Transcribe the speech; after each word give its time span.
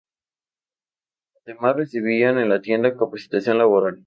Además 1.45 1.75
recibían 1.75 2.39
en 2.39 2.49
la 2.49 2.59
tienda 2.59 2.97
capacitación 2.97 3.59
laboral. 3.59 3.99